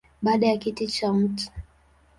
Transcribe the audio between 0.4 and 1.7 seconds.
ya kiti cha Mt.